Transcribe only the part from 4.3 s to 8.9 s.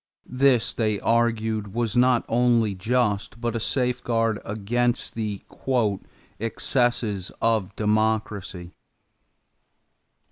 against the "excesses of democracy."